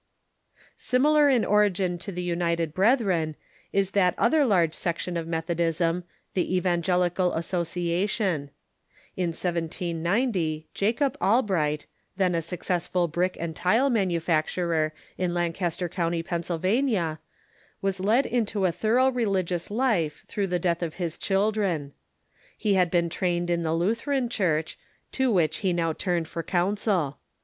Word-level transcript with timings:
Similar 0.77 1.29
in 1.29 1.45
origin 1.45 1.99
to 1.99 2.11
the 2.11 2.23
United 2.23 2.73
Brethren 2.73 3.35
is 3.71 3.91
that 3.91 4.15
other 4.17 4.45
large 4.45 4.73
section 4.73 5.15
of 5.15 5.27
Methodism, 5.27 6.05
the 6.33 6.55
Evangelical 6.57 7.33
Association. 7.35 8.49
In 9.15 9.27
1790 9.27 10.65
Albright 10.71 10.71
and 10.73 10.73
J 10.73 10.93
'^cob 10.93 11.15
Albright, 11.21 11.85
then 12.17 12.33
a 12.33 12.41
successful 12.41 13.07
brick 13.07 13.37
and 13.39 13.55
tile 13.55 13.73
ihe 13.73 13.75
Evangelical 13.89 13.93
manufacturer 14.03 14.93
in 15.19 15.35
Lancaster 15.35 15.87
County, 15.87 16.23
Pennsylvania, 16.23 17.19
ssocia 17.83 17.99
ion 17.99 18.45
^^,^^ 18.45 18.45
j^^l 18.47 18.61
j^^^^ 18.63 18.69
^ 18.71 18.73
thorough 18.73 19.09
religious 19.11 19.69
life 19.69 20.25
through 20.27 20.47
the 20.47 20.57
death 20.57 20.81
of 20.81 20.95
his 20.95 21.19
children. 21.19 21.93
He 22.57 22.73
had 22.73 22.89
been 22.89 23.09
trained 23.09 23.51
in 23.51 23.61
the 23.61 23.75
Lutheran 23.75 24.29
Church, 24.29 24.79
to 25.11 25.29
which 25.31 25.57
he 25.57 25.71
now 25.73 25.93
turned 25.93 26.27
for 26.27 26.41
counsel. 26.41 27.19